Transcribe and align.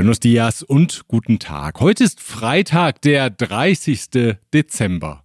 Buenos 0.00 0.18
dias 0.18 0.62
und 0.62 1.08
guten 1.08 1.38
Tag. 1.38 1.78
Heute 1.78 2.04
ist 2.04 2.22
Freitag, 2.22 3.02
der 3.02 3.28
30. 3.28 4.38
Dezember. 4.50 5.24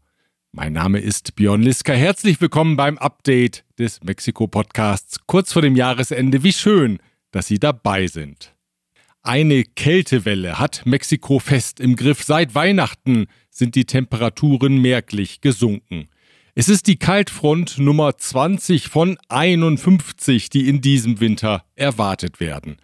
Mein 0.52 0.74
Name 0.74 1.00
ist 1.00 1.38
Björn 1.38 1.62
Liska. 1.62 1.94
Herzlich 1.94 2.42
willkommen 2.42 2.76
beim 2.76 2.98
Update 2.98 3.64
des 3.80 4.04
Mexiko-Podcasts 4.04 5.28
kurz 5.28 5.54
vor 5.54 5.62
dem 5.62 5.78
Jahresende. 5.78 6.44
Wie 6.44 6.52
schön, 6.52 7.00
dass 7.32 7.48
Sie 7.48 7.58
dabei 7.58 8.08
sind. 8.08 8.54
Eine 9.22 9.64
Kältewelle 9.64 10.60
hat 10.60 10.86
Mexiko 10.86 11.40
fest 11.40 11.80
im 11.80 11.96
Griff. 11.96 12.24
Seit 12.24 12.54
Weihnachten 12.54 13.28
sind 13.50 13.76
die 13.76 13.86
Temperaturen 13.86 14.82
merklich 14.82 15.40
gesunken. 15.40 16.10
Es 16.54 16.68
ist 16.68 16.88
die 16.88 16.98
Kaltfront 16.98 17.78
Nummer 17.78 18.18
20 18.18 18.90
von 18.90 19.18
51, 19.30 20.50
die 20.50 20.68
in 20.68 20.82
diesem 20.82 21.22
Winter 21.22 21.64
erwartet 21.76 22.42
werden. 22.42 22.76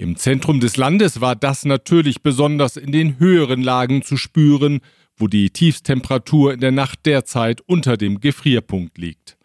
Im 0.00 0.14
Zentrum 0.14 0.60
des 0.60 0.76
Landes 0.76 1.20
war 1.20 1.34
das 1.34 1.64
natürlich 1.64 2.22
besonders 2.22 2.76
in 2.76 2.92
den 2.92 3.18
höheren 3.18 3.60
Lagen 3.60 4.02
zu 4.02 4.16
spüren, 4.16 4.78
wo 5.16 5.26
die 5.26 5.50
Tiefstemperatur 5.50 6.54
in 6.54 6.60
der 6.60 6.70
Nacht 6.70 7.04
derzeit 7.04 7.62
unter 7.62 7.96
dem 7.96 8.20
Gefrierpunkt 8.20 8.96
liegt. 8.96 9.36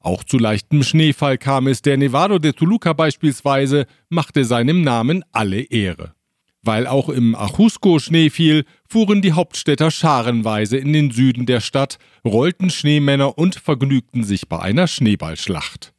Auch 0.00 0.24
zu 0.24 0.36
leichtem 0.36 0.82
Schneefall 0.82 1.38
kam 1.38 1.68
es, 1.68 1.80
der 1.80 1.96
Nevado 1.96 2.40
de 2.40 2.52
Toluca 2.52 2.92
beispielsweise 2.92 3.86
machte 4.08 4.44
seinem 4.44 4.82
Namen 4.82 5.24
alle 5.30 5.60
Ehre. 5.60 6.14
Weil 6.62 6.88
auch 6.88 7.08
im 7.08 7.36
Ajusco 7.36 8.00
Schnee 8.00 8.30
fiel, 8.30 8.64
fuhren 8.88 9.22
die 9.22 9.32
Hauptstädter 9.32 9.92
scharenweise 9.92 10.76
in 10.76 10.92
den 10.92 11.12
Süden 11.12 11.46
der 11.46 11.60
Stadt, 11.60 11.98
rollten 12.24 12.68
Schneemänner 12.68 13.38
und 13.38 13.54
vergnügten 13.54 14.24
sich 14.24 14.48
bei 14.48 14.58
einer 14.58 14.88
Schneeballschlacht. 14.88 15.93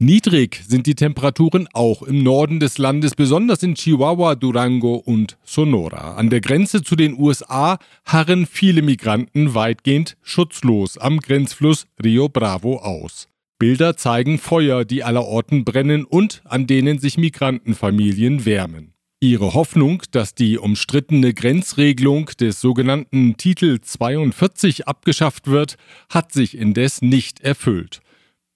Niedrig 0.00 0.62
sind 0.64 0.86
die 0.86 0.94
Temperaturen 0.94 1.66
auch 1.72 2.02
im 2.02 2.22
Norden 2.22 2.60
des 2.60 2.78
Landes, 2.78 3.16
besonders 3.16 3.64
in 3.64 3.74
Chihuahua, 3.74 4.36
Durango 4.36 4.94
und 4.94 5.36
Sonora. 5.42 6.14
An 6.14 6.30
der 6.30 6.40
Grenze 6.40 6.84
zu 6.84 6.94
den 6.94 7.18
USA 7.18 7.78
harren 8.04 8.46
viele 8.46 8.82
Migranten 8.82 9.54
weitgehend 9.54 10.16
schutzlos 10.22 10.98
am 10.98 11.18
Grenzfluss 11.18 11.88
Rio 12.00 12.28
Bravo 12.28 12.76
aus. 12.76 13.26
Bilder 13.58 13.96
zeigen 13.96 14.38
Feuer, 14.38 14.84
die 14.84 15.02
allerorten 15.02 15.64
brennen 15.64 16.04
und 16.04 16.42
an 16.44 16.68
denen 16.68 17.00
sich 17.00 17.18
Migrantenfamilien 17.18 18.44
wärmen. 18.44 18.92
Ihre 19.18 19.52
Hoffnung, 19.54 20.04
dass 20.12 20.32
die 20.32 20.58
umstrittene 20.58 21.34
Grenzregelung 21.34 22.26
des 22.38 22.60
sogenannten 22.60 23.36
Titel 23.36 23.80
42 23.80 24.86
abgeschafft 24.86 25.48
wird, 25.48 25.74
hat 26.08 26.30
sich 26.30 26.56
indes 26.56 27.02
nicht 27.02 27.40
erfüllt. 27.40 28.00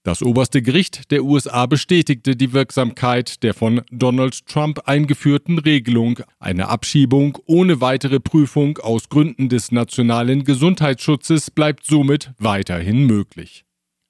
Das 0.04 0.20
oberste 0.20 0.62
Gericht 0.62 1.12
der 1.12 1.22
USA 1.22 1.66
bestätigte 1.66 2.34
die 2.34 2.52
Wirksamkeit 2.52 3.44
der 3.44 3.54
von 3.54 3.82
Donald 3.92 4.46
Trump 4.46 4.80
eingeführten 4.86 5.58
Regelung. 5.58 6.18
Eine 6.40 6.68
Abschiebung 6.68 7.38
ohne 7.46 7.80
weitere 7.80 8.18
Prüfung 8.18 8.78
aus 8.78 9.08
Gründen 9.08 9.48
des 9.48 9.70
nationalen 9.70 10.42
Gesundheitsschutzes 10.42 11.52
bleibt 11.52 11.86
somit 11.86 12.32
weiterhin 12.38 13.06
möglich. 13.06 13.64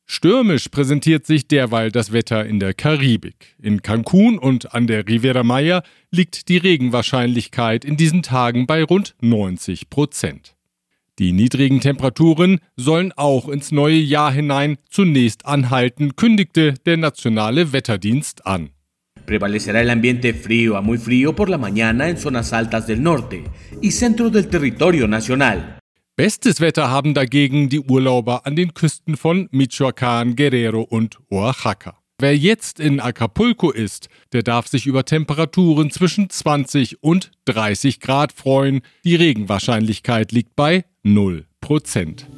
Stürmisch 0.07 0.69
präsentiert 0.69 1.27
sich 1.27 1.47
derweil 1.47 1.91
das 1.91 2.11
Wetter 2.13 2.47
in 2.47 2.59
der 2.59 2.73
Karibik. 2.73 3.55
In 3.59 3.83
Cancun 3.83 4.39
und 4.39 4.75
an 4.75 4.87
der 4.87 5.07
Riviera 5.07 5.43
Maya 5.43 5.83
liegt 6.11 6.49
die 6.49 6.57
Regenwahrscheinlichkeit 6.57 7.85
in 7.85 7.99
diesen 7.99 8.23
Tagen 8.23 8.67
bei 8.67 8.83
rund 8.83 9.15
90 9.21 9.91
Prozent. 9.91 10.55
Die 11.19 11.33
niedrigen 11.33 11.81
Temperaturen 11.81 12.61
sollen 12.77 13.13
auch 13.13 13.49
ins 13.49 13.71
neue 13.71 13.99
Jahr 13.99 14.33
hinein 14.33 14.79
zunächst 14.89 15.45
anhalten, 15.45 16.17
kündigte 16.17 16.75
der 16.87 16.97
nationale 16.97 17.73
Wetterdienst 17.73 18.47
an. 18.47 18.71
Prevalecerá 19.27 19.81
el 19.81 19.91
ambiente 19.91 20.35
frío 20.35 20.77
a 20.77 20.83
muy 20.83 20.99
frío 20.99 21.35
por 21.35 21.49
la 21.49 21.59
mañana 21.59 22.09
en 22.09 22.17
zonas 22.17 22.53
altas 22.53 22.87
del 22.87 23.03
norte 23.03 23.45
y 23.81 23.91
centro 23.93 24.31
del 24.31 24.49
territorio 24.49 25.07
nacional. 25.07 25.79
Bestes 26.17 26.61
Wetter 26.61 26.91
haben 26.91 27.15
dagegen 27.15 27.69
die 27.69 27.81
Urlauber 27.81 28.47
an 28.47 28.57
den 28.57 28.75
Küsten 28.75 29.17
von 29.17 29.49
Michoacán, 29.51 30.35
Guerrero 30.35 30.83
und 30.83 31.19
Oaxaca. 31.31 31.99
Wer 32.19 32.37
jetzt 32.37 32.79
in 32.79 33.01
Acapulco 33.01 33.71
ist, 33.71 34.09
der 34.33 34.43
darf 34.43 34.69
sich 34.69 34.87
über 34.87 35.05
Temperaturen 35.05 35.91
zwischen 35.91 36.31
20 36.31 37.03
und 37.03 37.33
30 37.47 38.01
Grad 38.01 38.33
freuen. 38.33 38.83
Die 39.05 39.17
Regenwahrscheinlichkeit 39.17 40.33
liegt 40.33 40.55
bei 40.55 40.85
0 41.05 41.47
Prozent. 41.61 42.29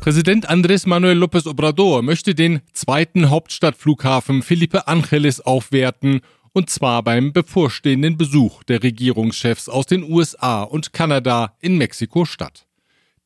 Präsident 0.00 0.48
Andrés 0.48 0.86
Manuel 0.86 1.18
López 1.18 1.48
Obrador 1.48 2.02
möchte 2.02 2.34
den 2.34 2.60
zweiten 2.72 3.28
Hauptstadtflughafen 3.28 4.42
Felipe 4.42 4.86
Ángeles 4.86 5.40
aufwerten, 5.40 6.20
und 6.52 6.70
zwar 6.70 7.02
beim 7.02 7.32
bevorstehenden 7.32 8.16
Besuch 8.16 8.62
der 8.64 8.84
Regierungschefs 8.84 9.68
aus 9.68 9.86
den 9.86 10.04
USA 10.04 10.62
und 10.62 10.92
Kanada 10.92 11.56
in 11.60 11.76
Mexiko-Stadt. 11.76 12.66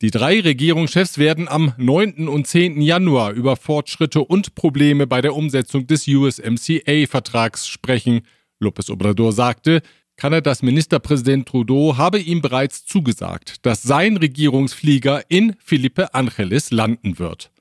Die 0.01 0.11
drei 0.11 0.39
Regierungschefs 0.39 1.19
werden 1.19 1.47
am 1.47 1.73
9. 1.77 2.27
und 2.27 2.47
10. 2.47 2.81
Januar 2.81 3.33
über 3.33 3.55
Fortschritte 3.55 4.21
und 4.21 4.55
Probleme 4.55 5.05
bei 5.05 5.21
der 5.21 5.35
Umsetzung 5.35 5.85
des 5.85 6.07
USMCA-Vertrags 6.07 7.67
sprechen. 7.67 8.21
López 8.59 8.91
Obrador 8.91 9.33
sagte, 9.33 9.81
Kanadas 10.17 10.63
Ministerpräsident 10.63 11.47
Trudeau 11.47 11.95
habe 11.95 12.19
ihm 12.19 12.41
bereits 12.41 12.85
zugesagt, 12.85 13.65
dass 13.65 13.83
sein 13.83 14.17
Regierungsflieger 14.17 15.21
in 15.29 15.55
Felipe 15.59 16.13
Angeles 16.15 16.71
landen 16.71 17.19
wird. 17.19 17.51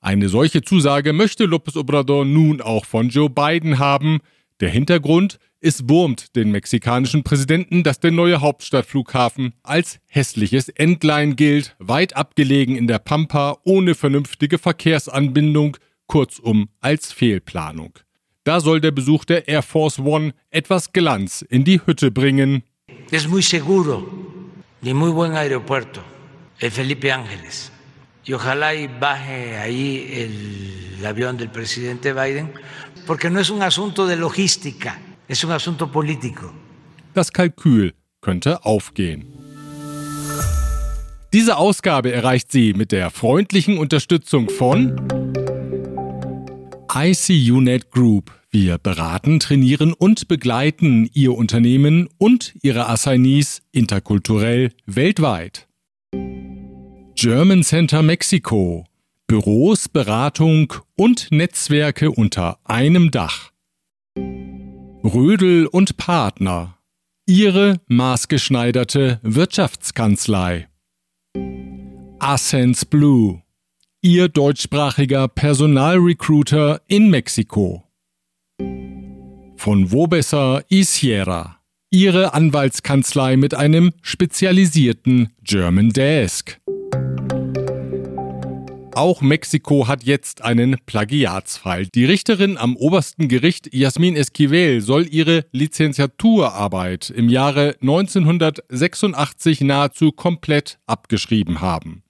Eine 0.00 0.28
solche 0.28 0.62
Zusage 0.62 1.12
möchte 1.12 1.44
López 1.44 1.78
Obrador 1.78 2.24
nun 2.24 2.60
auch 2.60 2.86
von 2.86 3.10
Joe 3.10 3.28
Biden 3.28 3.78
haben. 3.78 4.20
Der 4.60 4.70
Hintergrund 4.70 5.38
es 5.64 5.88
wurmt 5.88 6.34
den 6.34 6.50
mexikanischen 6.50 7.22
Präsidenten, 7.22 7.84
dass 7.84 8.00
der 8.00 8.10
neue 8.10 8.40
Hauptstadtflughafen 8.40 9.54
als 9.62 10.00
hässliches 10.08 10.68
Endline 10.68 11.36
gilt, 11.36 11.76
weit 11.78 12.16
abgelegen 12.16 12.74
in 12.74 12.88
der 12.88 12.98
Pampa, 12.98 13.58
ohne 13.62 13.94
vernünftige 13.94 14.58
Verkehrsanbindung, 14.58 15.76
kurzum 16.08 16.68
als 16.80 17.12
Fehlplanung. 17.12 17.96
Da 18.44 18.60
soll 18.60 18.80
der 18.80 18.90
Besuch 18.90 19.24
der 19.24 19.46
Air 19.46 19.62
Force 19.62 19.98
One 19.98 20.32
etwas 20.50 20.92
Glanz 20.92 21.42
in 21.42 21.64
die 21.64 21.80
Hütte 21.86 22.10
bringen. 22.10 22.62
Es 23.10 23.28
muy 23.28 23.42
seguro 23.42 24.08
y 24.82 24.92
muy 24.94 25.10
buen 25.12 25.34
aeropuerto, 25.34 26.02
el 26.58 26.70
Felipe 26.70 27.12
Ángeles. 27.12 27.70
Y 28.24 28.32
ojalá 28.32 28.74
y 28.74 28.88
baje 28.88 29.58
ahí 29.58 30.08
el 30.12 31.06
avión 31.06 31.36
del 31.36 31.50
presidente 31.50 32.12
Biden, 32.12 32.52
porque 33.06 33.30
no 33.30 33.40
es 33.40 33.50
un 33.50 33.62
asunto 33.62 34.06
de 34.06 34.16
logística 34.16 34.98
es 35.28 35.44
un 35.44 35.52
asunto 35.52 35.90
político. 35.90 36.52
Das 37.14 37.32
Kalkül 37.32 37.94
könnte 38.20 38.64
aufgehen. 38.64 39.24
Diese 41.32 41.56
Ausgabe 41.56 42.12
erreicht 42.12 42.52
Sie 42.52 42.74
mit 42.74 42.92
der 42.92 43.10
freundlichen 43.10 43.78
Unterstützung 43.78 44.50
von 44.50 44.96
ICUNet 46.94 47.90
Group. 47.90 48.38
Wir 48.50 48.76
beraten, 48.76 49.40
trainieren 49.40 49.94
und 49.94 50.28
begleiten 50.28 51.08
Ihr 51.14 51.34
Unternehmen 51.34 52.10
und 52.18 52.54
Ihre 52.60 52.86
Assignees 52.86 53.62
interkulturell 53.72 54.72
weltweit. 54.84 55.68
German 57.14 57.62
Center 57.62 58.02
Mexico. 58.02 58.84
Büros, 59.26 59.88
Beratung 59.88 60.74
und 60.94 61.28
Netzwerke 61.30 62.10
unter 62.10 62.58
einem 62.64 63.10
Dach. 63.10 63.52
Rödel 64.18 65.66
und 65.68 65.96
Partner. 65.96 66.76
Ihre 67.26 67.80
maßgeschneiderte 67.86 69.18
Wirtschaftskanzlei. 69.22 70.68
Ascens 72.18 72.84
Blue. 72.84 73.41
Ihr 74.04 74.28
deutschsprachiger 74.28 75.28
Personalrecruiter 75.28 76.82
in 76.88 77.08
Mexiko. 77.08 77.84
Von 79.54 79.92
Wobesser 79.92 80.64
y 80.68 80.82
Sierra. 80.82 81.60
Ihre 81.88 82.34
Anwaltskanzlei 82.34 83.36
mit 83.36 83.54
einem 83.54 83.92
spezialisierten 84.02 85.28
German 85.44 85.90
Desk. 85.90 86.58
Auch 88.92 89.20
Mexiko 89.20 89.86
hat 89.86 90.02
jetzt 90.02 90.42
einen 90.42 90.78
Plagiatsfall. 90.84 91.86
Die 91.86 92.04
Richterin 92.04 92.58
am 92.58 92.74
obersten 92.74 93.28
Gericht 93.28 93.72
Jasmin 93.72 94.16
Esquivel 94.16 94.80
soll 94.80 95.06
ihre 95.08 95.44
Lizenziaturarbeit 95.52 97.08
im 97.08 97.28
Jahre 97.28 97.76
1986 97.80 99.60
nahezu 99.60 100.10
komplett 100.10 100.80
abgeschrieben 100.86 101.60
haben. 101.60 102.01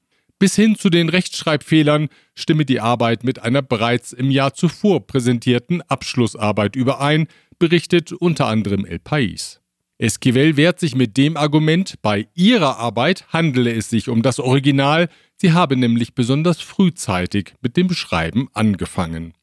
Bis 0.43 0.56
hin 0.56 0.75
zu 0.75 0.91
den 0.91 1.09
Rechtschreibfehlern 1.09 2.09
stimme 2.35 2.65
die 2.65 2.81
Arbeit 2.81 3.23
mit 3.23 3.39
einer 3.43 3.62
bereits 3.62 4.12
im 4.12 4.29
Jahr 4.29 4.55
zuvor 4.55 5.06
präsentierten 5.06 5.83
Abschlussarbeit 5.83 6.75
überein, 6.75 7.29
berichtet 7.61 8.11
unter 8.11 8.47
anderem 8.47 8.85
El 8.85 8.97
País. 8.99 9.61
Esquivel 9.99 10.56
wehrt 10.56 10.81
sich 10.81 10.97
mit 10.97 11.17
dem 11.17 11.37
Argument, 11.37 11.94
bei 12.03 12.27
ihrer 12.35 12.79
Arbeit 12.79 13.25
handele 13.29 13.73
es 13.73 13.89
sich 13.89 14.09
um 14.09 14.23
das 14.23 14.41
Original, 14.41 15.09
sie 15.37 15.53
habe 15.53 15.77
nämlich 15.77 16.17
besonders 16.17 16.61
frühzeitig 16.61 17.55
mit 17.61 17.77
dem 17.77 17.94
Schreiben 17.94 18.49
angefangen. 18.53 19.35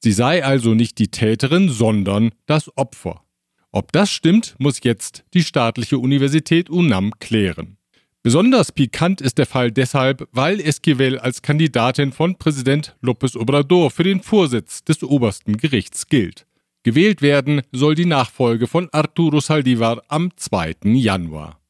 Sie 0.00 0.10
sei 0.10 0.44
also 0.44 0.74
nicht 0.74 0.98
die 0.98 1.12
Täterin, 1.12 1.68
sondern 1.68 2.30
das 2.46 2.76
Opfer. 2.76 3.22
Ob 3.70 3.92
das 3.92 4.10
stimmt, 4.10 4.56
muss 4.58 4.80
jetzt 4.82 5.22
die 5.34 5.44
staatliche 5.44 5.98
Universität 5.98 6.68
UNAM 6.68 7.12
klären. 7.20 7.77
Besonders 8.22 8.72
pikant 8.72 9.20
ist 9.20 9.38
der 9.38 9.46
Fall 9.46 9.70
deshalb, 9.70 10.28
weil 10.32 10.60
Esquivel 10.60 11.18
als 11.18 11.40
Kandidatin 11.40 12.12
von 12.12 12.36
Präsident 12.36 12.96
López 13.02 13.36
Obrador 13.38 13.90
für 13.90 14.02
den 14.02 14.22
Vorsitz 14.22 14.82
des 14.82 15.02
obersten 15.02 15.56
Gerichts 15.56 16.08
gilt. 16.08 16.44
Gewählt 16.82 17.22
werden 17.22 17.62
soll 17.70 17.94
die 17.94 18.06
Nachfolge 18.06 18.66
von 18.66 18.88
Arturo 18.92 19.40
Saldivar 19.40 20.02
am 20.08 20.30
2. 20.36 20.76
Januar. 20.84 21.60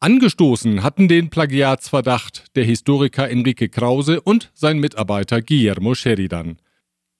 Angestoßen 0.00 0.82
hatten 0.82 1.08
den 1.08 1.28
Plagiatsverdacht 1.28 2.56
der 2.56 2.64
Historiker 2.64 3.28
Enrique 3.28 3.68
Krause 3.68 4.22
und 4.22 4.50
sein 4.54 4.78
Mitarbeiter 4.78 5.42
Guillermo 5.42 5.94
Sheridan. 5.94 6.56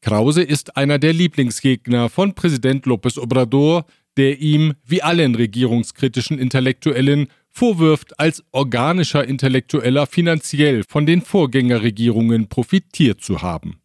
Krause 0.01 0.43
ist 0.43 0.79
einer 0.79 0.99
der 0.99 1.13
Lieblingsgegner 1.13 2.09
von 2.09 2.35
Präsident 2.35 2.87
López 2.87 3.19
Obrador, 3.19 3.85
der 4.17 4.41
ihm, 4.41 4.75
wie 4.87 5.03
allen 5.03 5.35
regierungskritischen 5.35 6.39
Intellektuellen, 6.39 7.29
vorwirft, 7.51 8.19
als 8.19 8.43
organischer 8.53 9.25
Intellektueller 9.25 10.07
finanziell 10.07 10.83
von 10.89 11.07
den 11.07 11.23
Vorgängerregierungen 11.23 12.49
profitiert 12.49 13.21
zu 13.21 13.43
haben. 13.43 13.81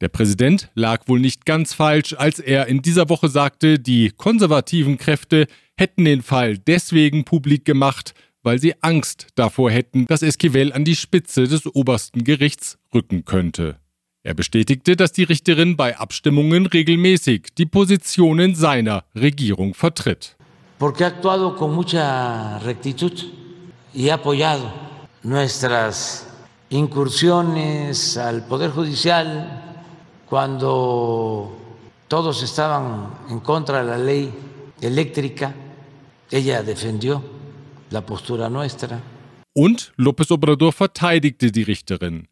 Der 0.00 0.08
Präsident 0.08 0.70
lag 0.74 1.08
wohl 1.08 1.18
nicht 1.18 1.44
ganz 1.44 1.74
falsch, 1.74 2.14
als 2.16 2.38
er 2.38 2.66
in 2.68 2.82
dieser 2.82 3.08
Woche 3.08 3.28
sagte, 3.28 3.80
die 3.80 4.12
konservativen 4.16 4.96
Kräfte 4.96 5.46
hätten 5.76 6.04
den 6.04 6.22
Fall 6.22 6.56
deswegen 6.58 7.24
publik 7.24 7.64
gemacht, 7.64 8.14
weil 8.42 8.60
sie 8.60 8.80
Angst 8.80 9.26
davor 9.34 9.70
hätten, 9.70 10.06
dass 10.06 10.22
Esquivel 10.22 10.72
an 10.72 10.84
die 10.84 10.96
Spitze 10.96 11.48
des 11.48 11.66
obersten 11.66 12.22
Gerichts 12.22 12.78
rücken 12.94 13.24
könnte. 13.24 13.78
Er 14.22 14.34
bestätigte, 14.34 14.94
dass 14.94 15.12
die 15.12 15.24
Richterin 15.24 15.76
bei 15.76 15.96
Abstimmungen 15.96 16.66
regelmäßig 16.66 17.48
die 17.56 17.66
Positionen 17.66 18.54
seiner 18.54 19.04
Regierung 19.14 19.74
vertritt. 19.74 20.37
Porque 20.78 21.04
ha 21.04 21.08
actuado 21.08 21.56
con 21.56 21.74
mucha 21.74 22.58
rectitud 22.60 23.12
y 23.92 24.08
ha 24.10 24.14
apoyado 24.14 24.70
nuestras 25.22 26.28
incursiones 26.70 28.16
al 28.16 28.46
Poder 28.46 28.70
Judicial 28.70 29.84
cuando 30.28 31.52
todos 32.06 32.42
estaban 32.42 33.10
en 33.28 33.40
contra 33.40 33.82
de 33.82 33.90
la 33.90 33.98
ley 33.98 34.32
eléctrica. 34.80 35.54
Ella 36.30 36.62
defendió 36.62 37.22
la 37.90 38.02
postura 38.04 38.48
nuestra. 38.48 39.00
Und 39.54 39.80
López 39.96 40.30
Obrador 40.30 40.72
verteidigte 40.72 41.50
die 41.50 41.64
Richterin. 41.64 42.28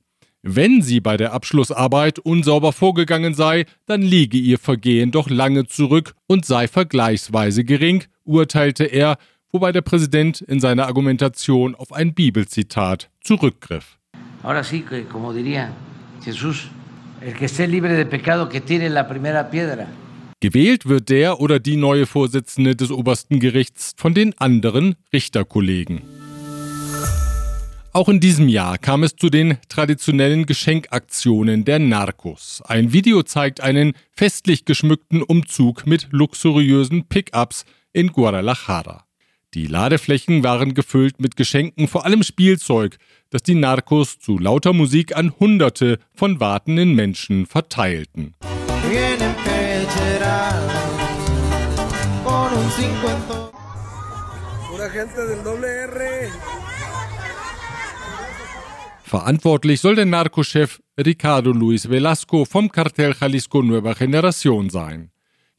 Wenn 0.48 0.80
sie 0.80 1.00
bei 1.00 1.16
der 1.16 1.32
Abschlussarbeit 1.32 2.20
unsauber 2.20 2.72
vorgegangen 2.72 3.34
sei, 3.34 3.64
dann 3.86 4.00
liege 4.00 4.38
ihr 4.38 4.58
Vergehen 4.58 5.10
doch 5.10 5.28
lange 5.28 5.66
zurück 5.66 6.14
und 6.28 6.46
sei 6.46 6.68
vergleichsweise 6.68 7.64
gering, 7.64 8.04
urteilte 8.22 8.84
er, 8.84 9.18
wobei 9.50 9.72
der 9.72 9.82
Präsident 9.82 10.40
in 10.42 10.60
seiner 10.60 10.86
Argumentation 10.86 11.74
auf 11.74 11.92
ein 11.92 12.14
Bibelzitat 12.14 13.10
zurückgriff. 13.24 13.98
Ahora 14.44 14.62
sí, 14.62 14.84
como 15.10 15.32
diría 15.32 15.72
Jesús, 16.24 16.70
el 17.20 17.34
que 17.34 17.46
esté 17.46 17.66
libre 17.66 17.94
de 17.94 18.06
pecado 18.06 18.48
que 18.48 18.60
tire 18.60 18.88
la 18.88 19.08
primera 19.08 19.50
piedra. 19.50 19.88
Gewählt 20.38 20.86
wird 20.86 21.08
der 21.08 21.40
oder 21.40 21.58
die 21.58 21.76
neue 21.76 22.06
Vorsitzende 22.06 22.76
des 22.76 22.92
obersten 22.92 23.40
Gerichts 23.40 23.94
von 23.96 24.14
den 24.14 24.32
anderen 24.38 24.94
Richterkollegen. 25.12 26.15
Auch 27.96 28.10
in 28.10 28.20
diesem 28.20 28.48
Jahr 28.48 28.76
kam 28.76 29.04
es 29.04 29.16
zu 29.16 29.30
den 29.30 29.56
traditionellen 29.70 30.44
Geschenkaktionen 30.44 31.64
der 31.64 31.78
Narcos. 31.78 32.62
Ein 32.66 32.92
Video 32.92 33.22
zeigt 33.22 33.62
einen 33.62 33.94
festlich 34.12 34.66
geschmückten 34.66 35.22
Umzug 35.22 35.86
mit 35.86 36.08
luxuriösen 36.10 37.08
Pickups 37.08 37.64
in 37.94 38.08
Guadalajara. 38.08 39.06
Die 39.54 39.66
Ladeflächen 39.66 40.44
waren 40.44 40.74
gefüllt 40.74 41.22
mit 41.22 41.36
Geschenken, 41.36 41.88
vor 41.88 42.04
allem 42.04 42.22
Spielzeug, 42.22 42.98
das 43.30 43.42
die 43.42 43.54
Narcos 43.54 44.18
zu 44.18 44.38
lauter 44.38 44.74
Musik 44.74 45.16
an 45.16 45.32
Hunderte 45.40 45.98
von 46.12 46.38
wartenden 46.38 46.94
Menschen 46.94 47.46
verteilten. 47.46 48.34
Verantwortlich 59.06 59.80
soll 59.80 59.94
der 59.94 60.04
Narcochef 60.04 60.82
Ricardo 60.98 61.52
Luis 61.52 61.88
Velasco 61.88 62.44
vom 62.44 62.72
Cartel 62.72 63.14
Jalisco 63.16 63.62
Nueva 63.62 63.92
Generación 63.92 64.68
sein. 64.68 65.12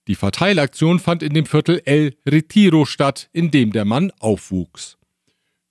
Die 0.10 0.16
Verteilaktion 0.16 1.00
fand 1.00 1.24
in 1.24 1.34
dem 1.34 1.46
Viertel 1.46 1.82
El 1.86 2.14
Retiro 2.28 2.84
statt, 2.84 3.30
in 3.32 3.50
dem 3.50 3.72
der 3.72 3.86
Mann 3.86 4.12
aufwuchs. 4.20 4.98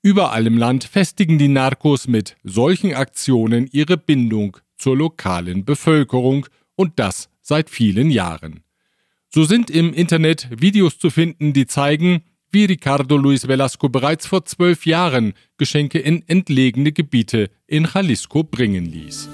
Überall 0.00 0.46
im 0.46 0.56
Land 0.56 0.84
festigen 0.84 1.36
die 1.36 1.48
Narcos 1.48 2.08
mit 2.08 2.38
solchen 2.42 2.94
Aktionen 2.94 3.68
ihre 3.70 3.98
Bindung 3.98 4.56
zur 4.78 4.96
lokalen 4.96 5.66
Bevölkerung 5.66 6.46
und 6.76 6.98
das 6.98 7.28
seit 7.42 7.68
vielen 7.68 8.10
Jahren. 8.10 8.62
So 9.28 9.44
sind 9.44 9.68
im 9.68 9.92
Internet 9.92 10.48
Videos 10.50 10.98
zu 10.98 11.10
finden, 11.10 11.52
die 11.52 11.66
zeigen, 11.66 12.22
wie 12.50 12.64
Ricardo 12.64 13.16
Luis 13.16 13.48
Velasco 13.48 13.88
bereits 13.88 14.26
vor 14.26 14.44
zwölf 14.44 14.86
Jahren 14.86 15.34
Geschenke 15.58 15.98
in 15.98 16.22
entlegene 16.28 16.92
Gebiete 16.92 17.50
in 17.66 17.88
Jalisco 17.92 18.44
bringen 18.44 18.86
ließ. 18.86 19.28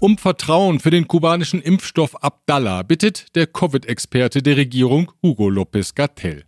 Um 0.00 0.18
Vertrauen 0.18 0.80
für 0.80 0.90
den 0.90 1.06
kubanischen 1.06 1.62
Impfstoff 1.62 2.22
Abdallah 2.22 2.82
bittet 2.82 3.36
der 3.36 3.46
Covid-Experte 3.46 4.42
der 4.42 4.56
Regierung 4.56 5.12
Hugo 5.22 5.46
López 5.46 5.94
Gatell. 5.94 6.44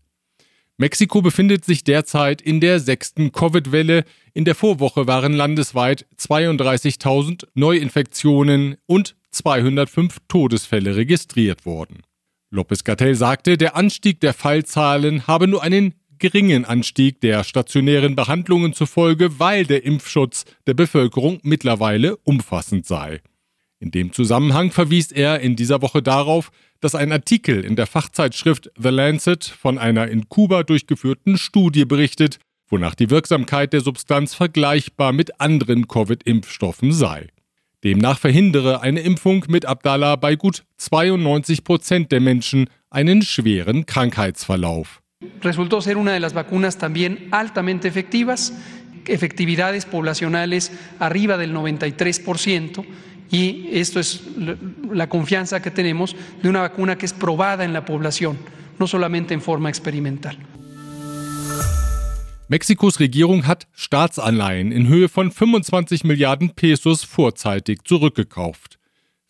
Mexiko 0.77 1.23
befindet 1.23 1.65
sich 1.65 1.85
derzeit 1.85 2.43
in 2.43 2.61
der 2.61 2.81
sechsten 2.81 3.31
Covid-Welle. 3.31 4.05
In 4.33 4.45
der 4.45 4.57
Vorwoche 4.57 5.07
waren 5.07 5.33
landesweit 5.33 6.05
32.000 6.19 7.47
Neuinfektionen 7.55 8.77
und 8.87 9.15
205 9.31 10.19
Todesfälle 10.27 10.97
registriert 10.97 11.65
worden. 11.65 12.03
Lopez 12.55 12.85
Gatell 12.85 13.17
sagte, 13.17 13.59
der 13.59 13.75
Anstieg 13.75 14.21
der 14.21 14.33
Fallzahlen 14.33 15.27
habe 15.27 15.49
nur 15.49 15.63
einen 15.63 15.95
geringen 16.19 16.65
Anstieg 16.65 17.21
der 17.21 17.43
stationären 17.43 18.15
Behandlungen 18.15 18.73
zufolge, 18.73 19.41
weil 19.41 19.67
der 19.67 19.85
Impfschutz 19.85 20.45
der 20.67 20.75
Bevölkerung 20.75 21.41
mittlerweile 21.43 22.17
umfassend 22.19 22.87
sei. 22.87 23.21
In 23.81 23.91
dem 23.91 24.13
Zusammenhang 24.13 24.71
verwies 24.71 25.11
er 25.11 25.41
in 25.41 25.57
dieser 25.57 25.83
Woche 25.83 26.01
darauf, 26.01 26.53
dass 26.81 26.95
ein 26.95 27.11
Artikel 27.11 27.65
in 27.65 27.75
der 27.75 27.89
Fachzeitschrift 27.89 28.71
The 28.79 28.91
Lancet 28.91 29.45
von 29.45 29.77
einer 29.77 30.07
in 30.07 30.29
Kuba 30.29 30.63
durchgeführten 30.63 31.37
Studie 31.37 31.85
berichtet, 31.85 32.39
wonach 32.69 32.95
die 32.95 33.11
Wirksamkeit 33.11 33.73
der 33.73 33.81
Substanz 33.81 34.33
vergleichbar 34.33 35.13
mit 35.13 35.41
anderen 35.41 35.89
Covid-Impfstoffen 35.89 36.93
sei. 36.93 37.29
Demnach 37.85 38.19
verhindere 38.19 38.81
eine 38.81 39.01
Impfung 39.01 39.45
mit 39.49 39.67
Abdallah 39.67 40.17
bei 40.17 40.37
gut 40.37 40.65
92 40.79 41.65
Prozent 41.65 42.13
der 42.13 42.21
Menschen 42.21 42.71
einen 42.89 43.21
schweren 43.21 43.85
Krankheitsverlauf. 43.85 45.03
Resultó 45.43 45.83
ser 45.83 45.99
una 45.99 46.13
de 46.13 46.21
las 46.21 46.33
vacunas 46.33 46.79
también 46.79 47.29
altamente 47.31 47.87
efectivas, 47.87 48.55
efectividades 49.07 49.85
poblacionales 49.85 50.73
arriba 50.99 51.37
del 51.37 51.55
93%, 51.55 52.87
y 53.31 53.69
esto 53.73 54.01
es 54.01 54.23
la 54.91 55.09
confianza 55.11 55.61
que 55.61 55.71
tenemos 55.71 56.17
de 56.43 56.49
una 56.49 56.63
vacuna 56.63 56.97
que 56.97 57.05
es 57.05 57.13
probada 57.13 57.65
en 57.65 57.75
la 57.75 57.85
población, 57.85 58.39
no 58.79 58.87
solamente 58.87 59.35
en 59.35 59.43
forma 59.43 59.69
experimental. 59.69 60.39
Mexikos 62.49 63.01
Regierung 63.01 63.47
hat 63.47 63.67
Staatsanleihen 63.73 64.71
in 64.71 64.87
Höhe 64.87 65.09
von 65.09 65.33
25 65.33 66.05
Milliarden 66.05 66.51
Pesos 66.51 67.03
vorzeitig 67.03 67.85
zurückgekauft. 67.85 68.79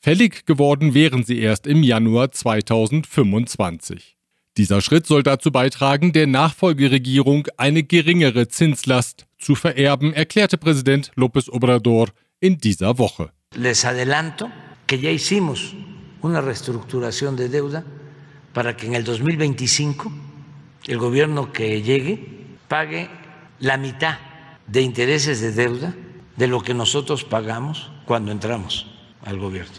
Fällig 0.01 0.47
geworden 0.47 0.95
wären 0.95 1.23
sie 1.23 1.39
erst 1.39 1.69
im 1.69 1.85
Januar 1.85 2.33
2025. 2.33 4.17
Dieser 4.57 4.81
Schritt 4.81 5.07
soll 5.07 5.23
dazu 5.23 5.53
beitragen, 5.53 6.13
der 6.13 6.27
Nachfolgeregierung 6.27 7.47
eine 7.57 7.85
geringere 7.85 8.49
Zinslast 8.49 9.27
zu 9.39 9.55
vererben, 9.55 10.13
erklärte 10.13 10.59
Präsident 10.59 11.13
López 11.15 11.49
Obrador 11.49 12.09
in 12.41 12.59
dieser 12.59 12.99
Woche. 12.99 13.31
Les 13.55 13.85
adelanto 13.85 14.51
que 14.89 14.99
ya 14.99 15.11
hicimos 15.11 15.73
una 16.21 16.41
reestructuración 16.41 17.37
de 17.37 17.49
deuda 17.49 17.85
para 18.53 18.77
que 18.77 18.87
en 18.87 18.95
el 18.95 19.05
2025 19.05 20.11
el 20.89 20.99
gobierno 20.99 21.53
que 21.53 21.81
llegue 21.81 22.44
pague 22.75 23.09
la 23.61 23.77
mitad 23.77 24.17
de 24.67 24.81
intereses 24.81 25.41
de 25.41 25.53
deuda 25.53 25.95
de 26.37 26.49
lo 26.49 26.61
que 26.61 26.75
nosotros 26.75 27.23
pagamos 27.23 27.89
cuando 28.05 28.33
entramos 28.33 28.85
al 29.25 29.39
gobierno. 29.39 29.79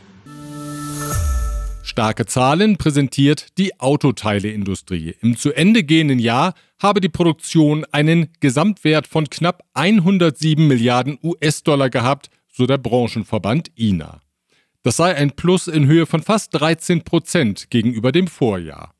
Starke 1.83 2.25
Zahlen 2.25 2.77
präsentiert 2.77 3.57
die 3.57 3.77
Autoteileindustrie. 3.81 5.13
Im 5.21 5.35
zu 5.35 5.51
Ende 5.51 5.83
gehenden 5.83 6.19
Jahr 6.19 6.53
habe 6.79 7.01
die 7.01 7.09
Produktion 7.09 7.85
einen 7.91 8.29
Gesamtwert 8.39 9.07
von 9.07 9.29
knapp 9.29 9.65
107 9.73 10.65
Milliarden 10.65 11.17
US-Dollar 11.21 11.89
gehabt, 11.89 12.29
so 12.49 12.65
der 12.65 12.77
Branchenverband 12.77 13.71
INA. 13.75 14.21
Das 14.83 14.95
sei 14.95 15.13
ein 15.13 15.31
Plus 15.31 15.67
in 15.67 15.85
Höhe 15.87 16.05
von 16.05 16.21
fast 16.21 16.53
13 16.53 17.03
Prozent 17.03 17.69
gegenüber 17.69 18.13
dem 18.13 18.27
Vorjahr. 18.27 18.94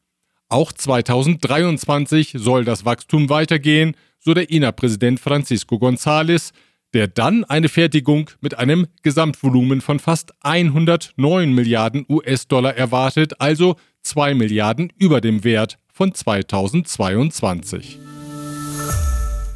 Auch 0.55 0.71
2023 0.71 2.35
soll 2.37 2.63
das 2.63 2.85
Wachstum 2.85 3.27
weitergehen, 3.27 3.93
so 4.21 4.33
der 4.33 4.49
INA-Präsident 4.49 5.19
Francisco 5.19 5.75
González, 5.75 6.53
der 6.93 7.09
dann 7.09 7.43
eine 7.43 7.67
Fertigung 7.67 8.29
mit 8.39 8.57
einem 8.57 8.87
Gesamtvolumen 9.03 9.81
von 9.81 9.99
fast 9.99 10.31
109 10.45 11.51
Milliarden 11.51 12.05
US-Dollar 12.07 12.73
erwartet, 12.73 13.41
also 13.41 13.75
2 14.03 14.33
Milliarden 14.33 14.93
über 14.97 15.19
dem 15.19 15.43
Wert 15.43 15.77
von 15.91 16.13
2022. 16.13 17.99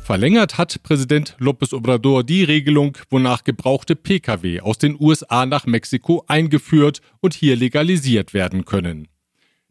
Verlängert 0.04 0.58
hat 0.58 0.84
Präsident 0.84 1.38
López 1.40 1.74
Obrador 1.74 2.26
die 2.26 2.44
Regelung, 2.44 2.98
wonach 3.10 3.46
gebrauchte 3.46 3.96
Pkw 3.96 4.60
aus 4.60 4.80
den 4.80 5.00
USA 5.00 5.46
nach 5.46 5.66
Mexiko 5.66 6.26
eingeführt 6.28 7.00
und 7.22 7.34
hier 7.36 7.56
legalisiert 7.56 8.34
werden 8.34 8.66
können. 8.66 9.08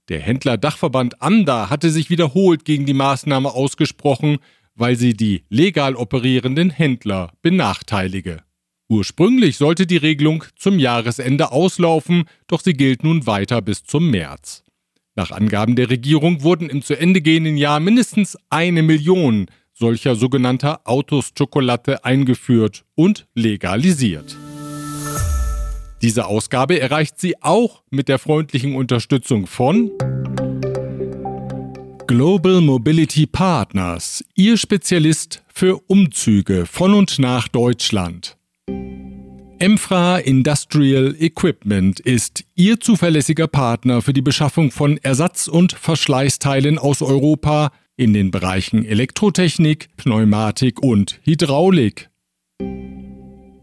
Der 0.09 0.21
Händler-Dachverband 0.21 1.21
AMDA 1.21 1.69
hatte 1.69 1.91
sich 1.91 2.09
wiederholt 2.09 2.65
gegen 2.65 2.87
die 2.87 2.95
Maßnahme 2.95 3.51
ausgesprochen, 3.51 4.39
weil 4.75 4.97
sie 4.97 5.15
die 5.15 5.45
legal 5.51 5.97
operierenden 5.97 6.71
Händler 6.71 7.33
benachteilige. 7.43 8.43
Ursprünglich 8.89 9.59
sollte 9.59 9.87
die 9.87 9.99
Regelung 9.99 10.45
zum 10.57 10.79
Jahresende 10.79 11.53
auslaufen, 11.53 12.25
doch 12.47 12.63
sie 12.63 12.73
gilt 12.73 13.05
nun 13.05 13.27
weiter 13.27 13.61
bis 13.61 13.85
zum 13.85 14.11
März. 14.11 14.65
Nach 15.15 15.31
Angaben 15.31 15.77
der 15.77 15.91
Regierung 15.91 16.43
wurden 16.43 16.71
im 16.71 16.81
zu 16.81 16.99
Ende 16.99 17.21
gehenden 17.21 17.57
Jahr 17.57 17.81
mindestens 17.81 18.39
eine 18.49 18.83
Million 18.83 19.47
solcher 19.75 20.17
sogenannter 20.17 20.81
Autos 20.85 21.33
Chocolate 21.37 22.05
eingeführt 22.05 22.85
und 22.95 23.27
legalisiert. 23.35 24.37
Diese 26.01 26.27
Ausgabe 26.27 26.79
erreicht 26.79 27.21
sie 27.21 27.43
auch 27.43 27.83
mit 27.91 28.09
der 28.09 28.19
freundlichen 28.19 28.77
Unterstützung 28.77 29.47
von 29.49 29.91
Global 32.07 32.61
Mobility 32.61 33.27
Partners, 33.27 34.25
Ihr 34.35 34.57
Spezialist 34.57 35.43
für 35.53 35.81
Umzüge 35.89 36.67
von 36.67 36.95
und 36.95 37.19
nach 37.19 37.49
Deutschland. 37.49 38.37
Emfra 39.59 40.19
Industrial 40.19 41.17
Equipment 41.19 41.99
ist 41.99 42.45
Ihr 42.55 42.79
zuverlässiger 42.79 43.49
Partner 43.49 44.01
für 44.01 44.13
die 44.13 44.23
Beschaffung 44.23 44.71
von 44.71 44.99
Ersatz- 44.99 45.49
und 45.49 45.73
Verschleißteilen 45.73 46.79
aus 46.79 47.03
Europa 47.03 47.73
in 47.97 48.15
den 48.15 48.31
Bereichen 48.31 48.85
Elektrotechnik, 48.85 49.89
Pneumatik 49.97 50.81
und 50.81 51.19
Hydraulik. 51.25 52.09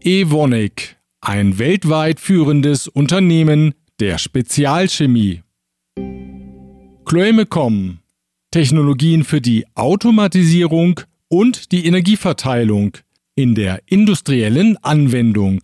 Evonik, 0.02 0.95
ein 1.26 1.58
weltweit 1.58 2.20
führendes 2.20 2.86
Unternehmen 2.86 3.74
der 3.98 4.16
Spezialchemie. 4.16 5.42
Chloemecom, 7.04 7.98
Technologien 8.52 9.24
für 9.24 9.40
die 9.40 9.66
Automatisierung 9.74 11.00
und 11.26 11.72
die 11.72 11.84
Energieverteilung 11.84 12.98
in 13.34 13.56
der 13.56 13.82
industriellen 13.86 14.76
Anwendung. 14.84 15.62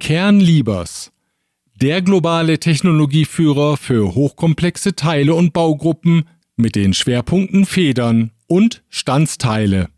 Kernliebers, 0.00 1.12
der 1.74 2.00
globale 2.00 2.58
Technologieführer 2.58 3.76
für 3.76 4.14
hochkomplexe 4.14 4.96
Teile 4.96 5.34
und 5.34 5.52
Baugruppen 5.52 6.24
mit 6.56 6.76
den 6.76 6.94
Schwerpunkten 6.94 7.66
Federn 7.66 8.30
und 8.46 8.82
Standsteile. 8.88 9.91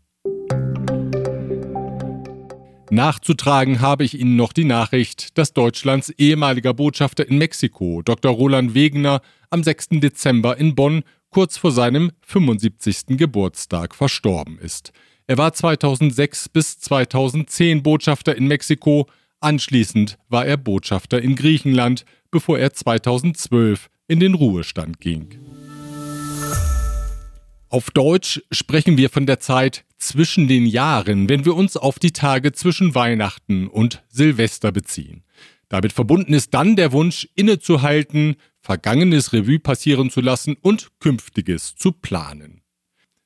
Nachzutragen 2.95 3.81
habe 3.81 4.05
ich 4.05 4.17
Ihnen 4.17 4.37
noch 4.37 4.53
die 4.53 4.63
Nachricht, 4.63 5.37
dass 5.37 5.51
Deutschlands 5.51 6.09
ehemaliger 6.11 6.73
Botschafter 6.73 7.27
in 7.27 7.37
Mexiko, 7.37 8.01
Dr. 8.01 8.31
Roland 8.31 8.73
Wegener, 8.73 9.21
am 9.49 9.63
6. 9.63 9.89
Dezember 9.99 10.57
in 10.57 10.75
Bonn 10.75 11.03
kurz 11.29 11.57
vor 11.57 11.71
seinem 11.71 12.11
75. 12.21 13.17
Geburtstag 13.17 13.93
verstorben 13.93 14.57
ist. 14.59 14.93
Er 15.27 15.37
war 15.37 15.51
2006 15.51 16.47
bis 16.47 16.79
2010 16.79 17.83
Botschafter 17.83 18.35
in 18.35 18.47
Mexiko, 18.47 19.07
anschließend 19.41 20.17
war 20.29 20.45
er 20.45 20.55
Botschafter 20.55 21.21
in 21.21 21.35
Griechenland, 21.35 22.05
bevor 22.31 22.59
er 22.59 22.71
2012 22.71 23.89
in 24.07 24.21
den 24.21 24.35
Ruhestand 24.35 25.01
ging. 25.01 25.54
Auf 27.75 27.91
Deutsch 27.91 28.41
sprechen 28.53 28.95
wir 28.95 29.09
von 29.09 29.25
der 29.25 29.41
Zeit 29.41 29.83
zwischen 29.97 30.47
den 30.47 30.65
Jahren, 30.65 31.27
wenn 31.27 31.43
wir 31.43 31.57
uns 31.57 31.75
auf 31.75 31.99
die 31.99 32.13
Tage 32.13 32.53
zwischen 32.53 32.95
Weihnachten 32.95 33.67
und 33.67 34.01
Silvester 34.07 34.71
beziehen. 34.71 35.25
Damit 35.67 35.91
verbunden 35.91 36.33
ist 36.33 36.53
dann 36.53 36.77
der 36.77 36.93
Wunsch, 36.93 37.27
innezuhalten, 37.35 38.37
Vergangenes 38.61 39.33
Revue 39.33 39.59
passieren 39.59 40.09
zu 40.09 40.21
lassen 40.21 40.55
und 40.61 40.87
Künftiges 41.01 41.75
zu 41.75 41.91
planen. 41.91 42.61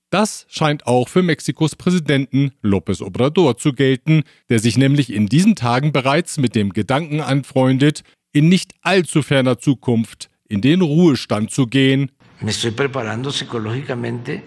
Das 0.10 0.48
scheint 0.50 0.88
auch 0.88 1.10
für 1.10 1.22
Mexikos 1.22 1.76
Präsidenten 1.76 2.52
López 2.64 3.04
Obrador 3.04 3.56
zu 3.56 3.74
gelten, 3.74 4.24
der 4.50 4.58
sich 4.58 4.80
nämlich 4.80 5.14
in 5.14 5.28
diesen 5.28 5.56
Tagen 5.56 5.92
bereits 5.92 6.40
mit 6.40 6.56
dem 6.56 6.74
Gedanken 6.74 7.22
anfreundet, 7.22 8.02
in 8.34 8.50
nicht 8.50 8.74
allzu 8.82 9.22
ferner 9.22 9.60
Zukunft 9.60 10.32
in 10.48 10.62
den 10.62 10.82
Ruhestand 10.82 11.52
zu 11.52 11.68
gehen. 11.68 12.12
Me 12.42 12.52
estoy 12.52 12.72
preparando 12.72 13.32
psicológicamente 13.32 14.44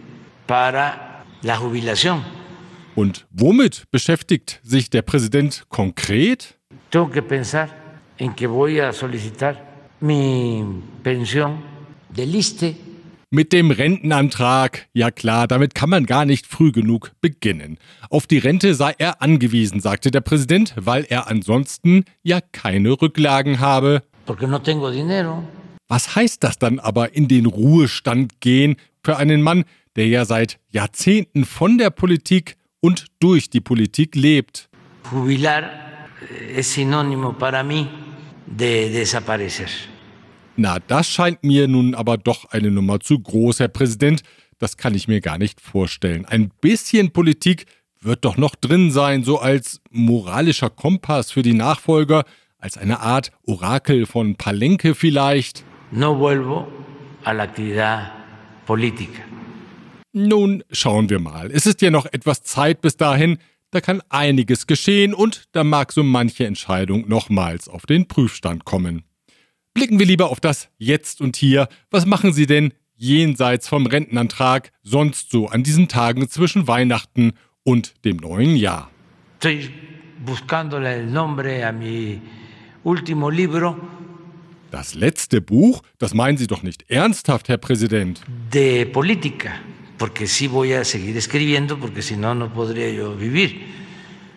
para 0.47 1.25
la 1.43 1.57
jubilación. 1.59 2.25
Und 2.95 3.27
womit 3.31 3.85
beschäftigt 3.91 4.61
sich 4.63 4.89
der 4.89 5.03
Präsident 5.03 5.65
konkret? 5.69 6.59
Tengo 6.91 7.11
que 7.11 7.23
pensar 7.23 7.69
en 8.19 8.35
que 8.35 8.47
voy 8.47 8.81
a 8.81 8.93
solicitar 8.93 9.57
mi 10.01 10.65
pensión 11.03 11.59
de 12.09 12.25
liste. 12.25 12.77
Mit 13.31 13.53
dem 13.53 13.71
Rentenantrag, 13.71 14.89
ja 14.93 15.11
klar, 15.11 15.47
damit 15.47 15.75
kann 15.75 15.89
man 15.89 16.05
gar 16.05 16.27
nicht 16.27 16.47
früh 16.47 16.71
genug 16.71 17.13
beginnen. 17.23 17.79
Auf 18.11 18.27
die 18.27 18.39
Rente 18.39 18.75
sei 18.75 18.95
er 18.99 19.23
angewiesen, 19.23 19.81
sagte 19.81 20.11
der 20.11 20.21
Präsident, 20.21 20.75
weil 20.77 21.07
er 21.09 21.29
ansonsten 21.29 22.05
ja 22.23 22.41
keine 22.41 22.91
Rücklagen 22.91 23.61
habe. 23.61 24.03
Porque 24.27 24.47
no 24.47 24.59
tengo 24.59 24.91
dinero. 24.91 25.43
Was 25.93 26.17
heißt 26.17 26.43
das 26.43 26.59
dann 26.59 26.79
aber 26.79 27.15
in 27.15 27.29
den 27.29 27.45
Ruhestand 27.45 28.41
gehen 28.41 28.77
für 29.05 29.19
einen 29.19 29.43
Mann, 29.43 29.65
der 29.95 30.07
ja 30.07 30.25
seit 30.25 30.59
Jahrzehnten 30.71 31.45
von 31.45 31.77
der 31.77 31.91
Politik 31.91 32.57
und 32.81 33.09
durch 33.21 33.51
die 33.51 33.61
Politik 33.61 34.17
lebt? 34.17 34.71
Jubilar 35.13 35.65
es 36.57 36.73
sinónimo 36.73 37.35
para 37.35 37.63
mí 37.63 37.89
de 38.47 38.91
desaparecer. 38.91 39.69
Na, 40.57 40.79
das 40.79 41.11
scheint 41.11 41.45
mir 41.45 41.69
nun 41.69 41.95
aber 41.95 42.17
doch 42.17 42.47
eine 42.47 42.71
Nummer 42.71 42.99
zu 43.01 43.21
groß, 43.21 43.61
Herr 43.61 43.69
Präsident. 43.69 44.23
Das 44.59 44.79
kann 44.79 44.95
ich 44.95 45.09
mir 45.09 45.21
gar 45.21 45.37
nicht 45.37 45.61
vorstellen. 45.61 46.25
Ein 46.25 46.53
bisschen 46.63 47.11
Politik 47.11 47.67
wird 48.01 48.25
doch 48.25 48.39
noch 48.39 48.55
drin 48.55 48.93
sein, 48.93 49.25
so 49.25 49.41
als 49.41 49.83
moralischer 49.91 50.71
Kompass 50.71 51.31
für 51.31 51.43
die 51.43 51.53
Nachfolger, 51.53 52.25
als 52.57 52.79
eine 52.79 53.01
Art 53.01 53.31
Orakel 53.47 54.07
von 54.07 54.37
Palenque 54.37 54.95
vielleicht. 54.95 55.67
No 55.93 56.19
vuelvo 56.19 56.67
a 57.23 57.33
la 57.33 57.43
actividad 57.43 58.13
política. 58.67 59.23
Nun 60.15 60.63
schauen 60.71 61.11
wir 61.11 61.19
mal. 61.19 61.51
Es 61.51 61.67
ist 61.67 61.83
ja 61.83 61.91
noch 61.91 62.07
etwas 62.07 62.43
Zeit 62.43 62.81
bis 62.81 62.97
dahin. 62.97 63.39
Da 63.71 63.81
kann 63.83 64.03
einiges 64.09 64.67
geschehen 64.67 65.13
und 65.13 65.45
da 65.53 65.65
mag 65.65 65.93
so 65.93 66.03
manche 66.03 66.47
Entscheidung 66.47 67.09
nochmals 67.09 67.69
auf 67.69 67.85
den 67.85 68.09
Prüfstand 68.09 68.65
kommen. 68.65 69.05
Blicken 69.75 69.99
wir 69.99 70.07
lieber 70.07 70.31
auf 70.31 70.41
das 70.41 70.71
Jetzt 70.79 71.21
und 71.21 71.37
Hier. 71.37 71.69
Was 71.91 72.07
machen 72.07 72.33
Sie 72.33 72.47
denn 72.47 72.73
jenseits 72.97 73.69
vom 73.69 73.87
Rentenantrag 73.87 74.73
sonst 74.83 75.31
so 75.31 75.49
an 75.49 75.63
diesen 75.63 75.89
Tagen 75.89 76.29
zwischen 76.29 76.69
Weihnachten 76.69 77.33
und 77.65 78.05
dem 78.07 78.17
neuen 78.17 78.57
Jahr? 78.57 78.91
Estoy 79.35 79.71
buscándole 80.25 80.95
el 80.95 81.07
nombre 81.11 81.67
a 81.67 81.73
mi 81.73 82.21
último 82.85 83.29
libro. 83.29 84.02
Das 84.73 84.95
letzte 84.95 85.43
Buch? 85.43 85.83
Das 85.99 86.15
meinen 86.15 86.39
Sie 86.39 86.47
doch 86.47 86.63
nicht 86.63 86.91
ernsthaft, 86.91 87.51
Herr 87.51 87.59
Präsident. 87.59 88.23
De 88.51 88.87
política, 88.87 89.51
porque 89.99 90.27
sí 90.27 90.49
voy 90.49 90.73
a 90.73 90.83
seguir 90.83 91.15
escribiendo, 91.15 91.79
porque 91.79 92.01
si 92.01 92.17
no, 92.17 92.35
no 92.35 92.51
podría 92.51 92.89
yo 92.89 93.15
vivir. 93.15 93.51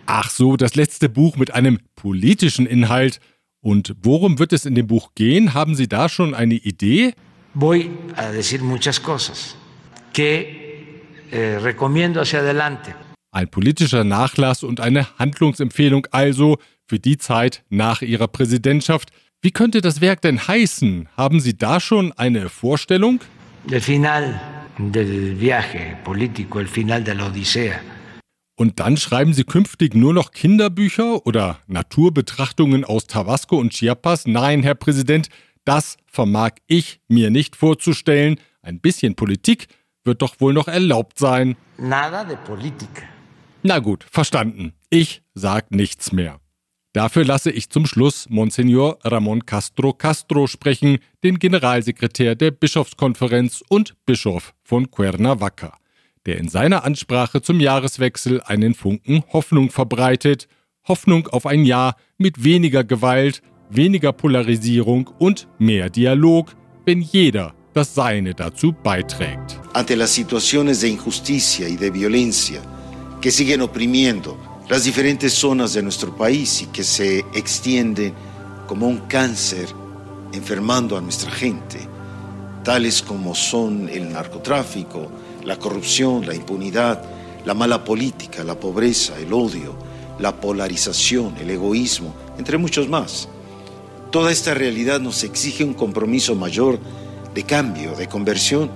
Ach 0.04 0.28
so, 0.28 0.58
das 0.58 0.74
letzte 0.74 1.08
Buch 1.08 1.38
mit 1.38 1.54
einem 1.54 1.78
politischen 1.94 2.66
Inhalt. 2.66 3.18
Und 3.62 3.94
worum 4.02 4.38
wird 4.38 4.52
es 4.52 4.66
in 4.66 4.74
dem 4.74 4.86
Buch 4.86 5.12
gehen? 5.14 5.54
Haben 5.54 5.74
Sie 5.74 5.88
da 5.88 6.10
schon 6.10 6.34
eine 6.34 6.56
Idee? 6.56 7.14
Voy 7.54 7.88
a 8.14 8.30
decir 8.30 8.60
muchas 8.60 9.02
cosas 9.02 9.56
que 10.12 11.02
eh, 11.32 11.56
recomiendo 11.62 12.20
hacia 12.20 12.40
adelante. 12.40 12.94
Ein 13.32 13.48
politischer 13.48 14.04
Nachlass 14.04 14.62
und 14.62 14.80
eine 14.80 15.18
Handlungsempfehlung 15.18 16.06
also 16.10 16.58
für 16.86 16.98
die 16.98 17.16
Zeit 17.16 17.64
nach 17.70 18.02
Ihrer 18.02 18.28
Präsidentschaft. 18.28 19.10
Wie 19.42 19.50
könnte 19.50 19.80
das 19.80 20.00
Werk 20.00 20.20
denn 20.22 20.46
heißen? 20.48 21.08
Haben 21.16 21.40
Sie 21.40 21.56
da 21.56 21.80
schon 21.80 22.12
eine 22.12 22.48
Vorstellung? 22.48 23.20
El 23.70 23.80
final 23.80 24.40
del 24.78 25.38
viaje 25.40 25.96
político, 26.04 26.60
el 26.60 26.68
final 26.68 27.02
de 27.02 27.14
la 27.14 27.26
Odisea. 27.26 27.80
Und 28.58 28.80
dann 28.80 28.96
schreiben 28.96 29.34
sie 29.34 29.44
künftig 29.44 29.94
nur 29.94 30.14
noch 30.14 30.30
Kinderbücher 30.30 31.26
oder 31.26 31.58
Naturbetrachtungen 31.66 32.84
aus 32.84 33.06
Tabasco 33.06 33.58
und 33.58 33.74
Chiapas? 33.74 34.26
Nein, 34.26 34.62
Herr 34.62 34.74
Präsident, 34.74 35.28
Das 35.66 35.96
vermag 36.06 36.52
ich 36.68 37.00
mir 37.08 37.30
nicht 37.30 37.56
vorzustellen. 37.56 38.38
Ein 38.62 38.78
bisschen 38.80 39.16
Politik 39.16 39.66
wird 40.04 40.22
doch 40.22 40.40
wohl 40.40 40.52
noch 40.52 40.68
erlaubt 40.68 41.18
sein. 41.18 41.56
Nada 41.76 42.24
de 42.24 42.36
política. 42.36 43.02
Na 43.64 43.80
gut, 43.80 44.06
verstanden. 44.08 44.74
Ich 44.90 45.22
sag 45.34 45.72
nichts 45.72 46.12
mehr. 46.12 46.38
Dafür 46.96 47.26
lasse 47.26 47.50
ich 47.50 47.68
zum 47.68 47.84
Schluss 47.84 48.24
Monsignor 48.30 48.98
Ramon 49.04 49.44
Castro 49.44 49.92
Castro 49.92 50.46
sprechen, 50.46 50.96
den 51.22 51.38
Generalsekretär 51.38 52.34
der 52.36 52.52
Bischofskonferenz 52.52 53.62
und 53.68 53.94
Bischof 54.06 54.54
von 54.64 54.90
Cuernavaca, 54.90 55.76
der 56.24 56.38
in 56.38 56.48
seiner 56.48 56.84
Ansprache 56.84 57.42
zum 57.42 57.60
Jahreswechsel 57.60 58.40
einen 58.40 58.72
Funken 58.72 59.24
Hoffnung 59.30 59.68
verbreitet, 59.68 60.48
Hoffnung 60.88 61.26
auf 61.26 61.44
ein 61.44 61.66
Jahr 61.66 61.96
mit 62.16 62.42
weniger 62.42 62.82
Gewalt, 62.82 63.42
weniger 63.68 64.14
Polarisierung 64.14 65.10
und 65.18 65.48
mehr 65.58 65.90
Dialog, 65.90 66.56
wenn 66.86 67.02
jeder 67.02 67.54
das 67.74 67.94
Seine 67.94 68.32
dazu 68.32 68.72
beiträgt. 68.72 69.60
Ante 69.74 69.96
las 69.96 70.14
situaciones 70.14 70.80
de 70.80 70.88
injusticia 70.88 71.68
y 71.68 71.76
de 71.76 71.92
violencia 71.92 72.62
que 73.20 73.30
siguen 73.30 73.60
oprimiendo 73.60 74.38
las 74.68 74.82
diferentes 74.82 75.32
zonas 75.32 75.74
de 75.74 75.82
nuestro 75.82 76.16
país 76.16 76.62
y 76.62 76.66
que 76.66 76.82
se 76.82 77.20
extienden 77.34 78.14
como 78.66 78.88
un 78.88 78.98
cáncer 79.06 79.68
enfermando 80.32 80.96
a 80.96 81.00
nuestra 81.00 81.30
gente, 81.30 81.78
tales 82.64 83.00
como 83.00 83.34
son 83.34 83.88
el 83.88 84.12
narcotráfico, 84.12 85.08
la 85.44 85.56
corrupción, 85.56 86.26
la 86.26 86.34
impunidad, 86.34 87.00
la 87.44 87.54
mala 87.54 87.84
política, 87.84 88.42
la 88.42 88.58
pobreza, 88.58 89.16
el 89.20 89.32
odio, 89.32 89.76
la 90.18 90.40
polarización, 90.40 91.36
el 91.36 91.50
egoísmo, 91.50 92.12
entre 92.36 92.58
muchos 92.58 92.88
más. 92.88 93.28
Toda 94.10 94.32
esta 94.32 94.52
realidad 94.52 94.98
nos 94.98 95.22
exige 95.22 95.62
un 95.62 95.74
compromiso 95.74 96.34
mayor 96.34 96.80
de 97.34 97.44
cambio, 97.44 97.94
de 97.94 98.08
conversión, 98.08 98.70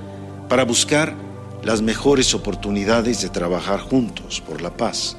para 0.48 0.64
buscar 0.64 1.16
las 1.64 1.82
mejores 1.82 2.32
oportunidades 2.32 3.22
de 3.22 3.28
trabajar 3.28 3.80
juntos 3.80 4.40
por 4.40 4.60
la 4.60 4.70
paz. 4.76 5.16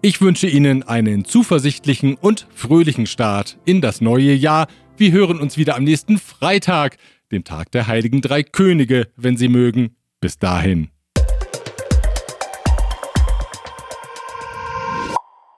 Ich 0.00 0.20
wünsche 0.20 0.46
Ihnen 0.46 0.84
einen 0.84 1.24
zuversichtlichen 1.24 2.14
und 2.14 2.46
fröhlichen 2.54 3.06
Start 3.06 3.58
in 3.64 3.80
das 3.80 4.00
neue 4.00 4.32
Jahr. 4.32 4.68
Wir 4.96 5.10
hören 5.10 5.40
uns 5.40 5.56
wieder 5.56 5.74
am 5.74 5.82
nächsten 5.82 6.18
Freitag, 6.18 6.98
dem 7.32 7.42
Tag 7.42 7.72
der 7.72 7.88
heiligen 7.88 8.20
drei 8.20 8.44
Könige, 8.44 9.08
wenn 9.16 9.36
Sie 9.36 9.48
mögen. 9.48 9.96
Bis 10.20 10.38
dahin. 10.38 10.90